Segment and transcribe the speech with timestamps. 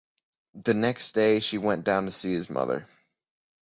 [0.55, 2.87] The next day she went down to see his mother.